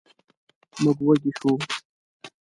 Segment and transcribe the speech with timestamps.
[0.81, 1.53] موږ وږي شوو.